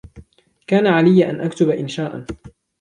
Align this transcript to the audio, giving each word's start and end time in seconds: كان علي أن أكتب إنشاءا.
كان 0.67 0.87
علي 0.87 1.29
أن 1.29 1.41
أكتب 1.41 1.69
إنشاءا. 1.69 2.25